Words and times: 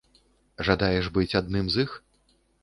Жадаеш 0.69 1.05
быць 1.17 1.37
адным 1.41 1.69
з 1.75 1.85
іх? 1.85 1.91